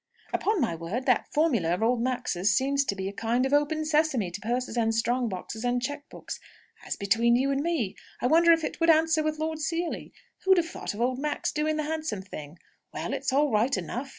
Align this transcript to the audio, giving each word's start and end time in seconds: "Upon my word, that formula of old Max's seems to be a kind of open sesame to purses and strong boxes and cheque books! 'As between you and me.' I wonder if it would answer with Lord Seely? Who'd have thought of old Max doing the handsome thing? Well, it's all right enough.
"Upon 0.33 0.59
my 0.59 0.73
word, 0.73 1.05
that 1.05 1.31
formula 1.31 1.75
of 1.75 1.83
old 1.83 2.01
Max's 2.01 2.55
seems 2.55 2.83
to 2.85 2.95
be 2.95 3.07
a 3.07 3.13
kind 3.13 3.45
of 3.45 3.53
open 3.53 3.85
sesame 3.85 4.31
to 4.31 4.41
purses 4.41 4.75
and 4.75 4.95
strong 4.95 5.29
boxes 5.29 5.63
and 5.63 5.79
cheque 5.79 6.09
books! 6.09 6.39
'As 6.83 6.95
between 6.95 7.35
you 7.35 7.51
and 7.51 7.61
me.' 7.61 7.95
I 8.19 8.25
wonder 8.25 8.51
if 8.51 8.63
it 8.63 8.79
would 8.79 8.89
answer 8.89 9.21
with 9.21 9.37
Lord 9.37 9.59
Seely? 9.59 10.11
Who'd 10.43 10.57
have 10.57 10.67
thought 10.69 10.95
of 10.95 11.01
old 11.01 11.19
Max 11.19 11.51
doing 11.51 11.75
the 11.75 11.83
handsome 11.83 12.23
thing? 12.23 12.57
Well, 12.91 13.13
it's 13.13 13.31
all 13.31 13.51
right 13.51 13.77
enough. 13.77 14.09